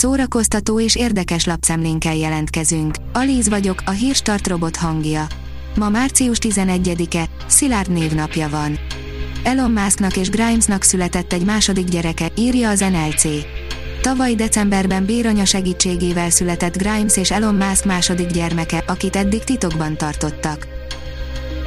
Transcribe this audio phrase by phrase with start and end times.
[0.00, 2.94] Szórakoztató és érdekes lapszemlénkkel jelentkezünk.
[3.12, 5.26] Alíz vagyok, a hírstart robot hangja.
[5.76, 8.78] Ma március 11-e, Szilárd névnapja van.
[9.42, 13.24] Elon Musknak és Grimesnak született egy második gyereke, írja az NLC.
[14.00, 20.66] Tavaly decemberben béranya segítségével született Grimes és Elon Musk második gyermeke, akit eddig titokban tartottak.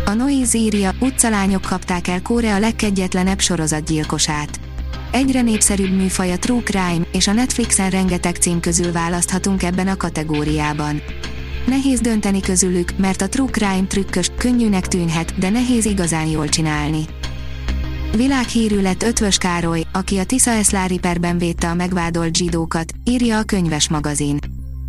[0.06, 4.63] A Noise írja, utcalányok kapták el Korea legkegyetlenebb sorozatgyilkosát.
[5.14, 9.98] Egyre népszerűbb műfaj a True Crime, és a Netflixen rengeteg cím közül választhatunk ebben a
[9.98, 11.02] kategóriában.
[11.66, 17.06] Nehéz dönteni közülük, mert a True Crime trükkös, könnyűnek tűnhet, de nehéz igazán jól csinálni.
[18.16, 23.44] Világhírű lett Ötvös Károly, aki a Tisza Eszlári perben védte a megvádolt zsidókat, írja a
[23.44, 24.38] könyves magazin.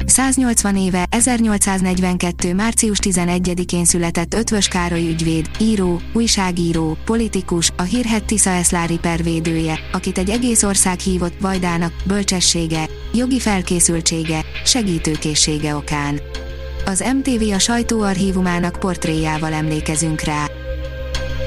[0.07, 2.55] 180 éve, 1842.
[2.55, 10.19] március 11-én született Ötvös Károly ügyvéd, író, újságíró, politikus, a hírhet Tisza Eszlári pervédője, akit
[10.19, 16.21] egy egész ország hívott Vajdának, bölcsessége, jogi felkészültsége, segítőkészsége okán.
[16.87, 20.45] Az MTV a sajtóarchívumának portréjával emlékezünk rá.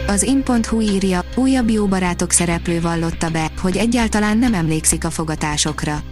[0.07, 6.03] Az in.hu írja, újabb jó barátok szereplő vallotta be, hogy egyáltalán nem emlékszik a fogatásokra.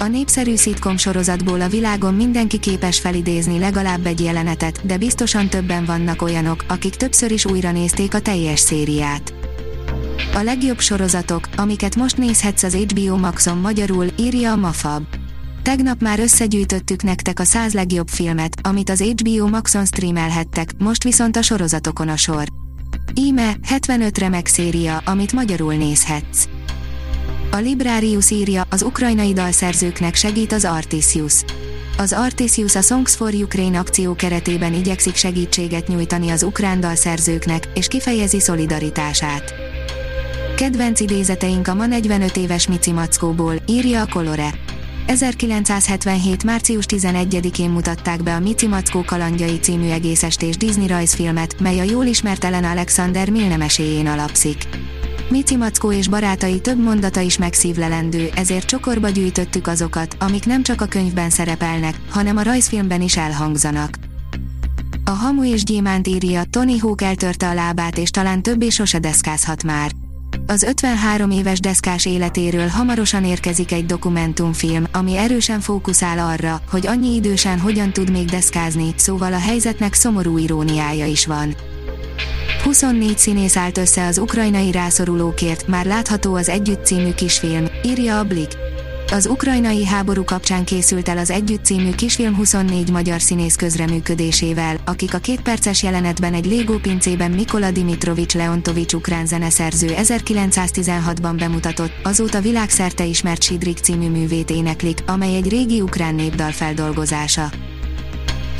[0.00, 5.84] A népszerű szitkom sorozatból a világon mindenki képes felidézni legalább egy jelenetet, de biztosan többen
[5.84, 9.34] vannak olyanok, akik többször is újra nézték a teljes szériát.
[10.34, 15.02] A legjobb sorozatok, amiket most nézhetsz az HBO Maxon magyarul, írja a Mafab.
[15.62, 21.36] Tegnap már összegyűjtöttük nektek a 100 legjobb filmet, amit az HBO Maxon streamelhettek, most viszont
[21.36, 22.44] a sorozatokon a sor.
[23.14, 26.44] Íme, 75 remek széria, amit magyarul nézhetsz.
[27.58, 31.44] A Librarius írja, az ukrajnai dalszerzőknek segít az Artisius.
[31.96, 37.88] Az Artisius a Songs for Ukraine akció keretében igyekszik segítséget nyújtani az ukrán dalszerzőknek, és
[37.88, 39.54] kifejezi szolidaritását.
[40.56, 44.54] Kedvenc idézeteink a ma 45 éves Mici Mackóból, írja a Colore.
[45.06, 46.44] 1977.
[46.44, 52.04] március 11-én mutatták be a Mici Mackó kalandjai című egészestés Disney rajzfilmet, mely a jól
[52.04, 54.68] ismert Ellen Alexander Milnemeséjén alapszik.
[55.30, 60.80] Mici Mackó és barátai több mondata is megszívlelendő, ezért csokorba gyűjtöttük azokat, amik nem csak
[60.80, 63.94] a könyvben szerepelnek, hanem a rajzfilmben is elhangzanak.
[65.04, 69.64] A Hamu és Gyémánt írja, Tony Hawk eltörte a lábát és talán többé sose deszkázhat
[69.64, 69.90] már.
[70.46, 77.14] Az 53 éves deszkás életéről hamarosan érkezik egy dokumentumfilm, ami erősen fókuszál arra, hogy annyi
[77.14, 81.54] idősen hogyan tud még deszkázni, szóval a helyzetnek szomorú iróniája is van.
[82.68, 88.24] 24 színész állt össze az ukrajnai rászorulókért, már látható az Együtt című kisfilm, írja a
[88.24, 88.48] Blik.
[89.12, 95.14] Az ukrajnai háború kapcsán készült el az Együtt című kisfilm 24 magyar színész közreműködésével, akik
[95.14, 103.04] a kétperces jelenetben egy Lego pincében Mikola Dimitrovics Leontovics ukrán zeneszerző 1916-ban bemutatott, azóta világszerte
[103.04, 107.50] ismert Sidrik című művét éneklik, amely egy régi ukrán népdal feldolgozása.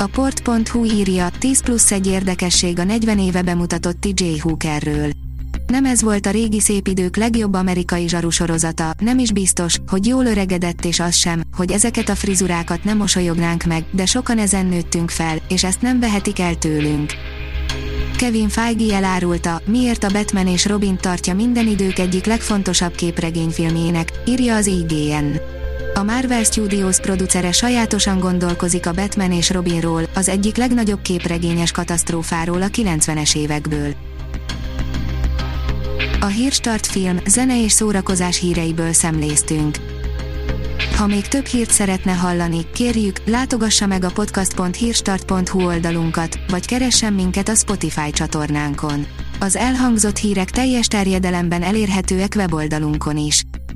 [0.01, 5.09] A port.hu írja, 10 plusz egy érdekesség a 40 éve bemutatott TJ Hookerről.
[5.67, 10.25] Nem ez volt a régi szép idők legjobb amerikai zsarusorozata, nem is biztos, hogy jól
[10.25, 15.09] öregedett és az sem, hogy ezeket a frizurákat nem mosolyognánk meg, de sokan ezen nőttünk
[15.09, 17.13] fel, és ezt nem vehetik el tőlünk.
[18.17, 24.55] Kevin Feige elárulta, miért a Batman és Robin tartja minden idők egyik legfontosabb képregényfilmjének, írja
[24.55, 25.58] az IGN.
[25.93, 32.61] A Marvel Studios producere sajátosan gondolkozik a Batman és Robinról, az egyik legnagyobb képregényes katasztrófáról
[32.61, 33.93] a 90-es évekből.
[36.19, 39.77] A Hírstart film, zene és szórakozás híreiből szemléztünk.
[40.95, 47.49] Ha még több hírt szeretne hallani, kérjük, látogassa meg a podcast.hírstart.hu oldalunkat, vagy keressen minket
[47.49, 49.05] a Spotify csatornánkon.
[49.39, 53.43] Az elhangzott hírek teljes terjedelemben elérhetőek weboldalunkon is.